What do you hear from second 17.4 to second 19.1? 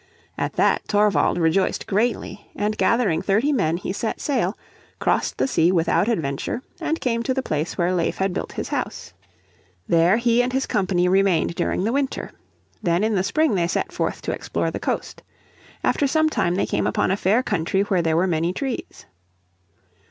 country where there were many trees.